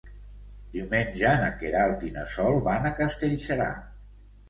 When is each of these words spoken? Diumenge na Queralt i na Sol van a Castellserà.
Diumenge 0.77 1.35
na 1.45 1.51
Queralt 1.61 2.07
i 2.09 2.11
na 2.19 2.25
Sol 2.35 2.61
van 2.71 2.91
a 2.93 2.97
Castellserà. 3.05 3.73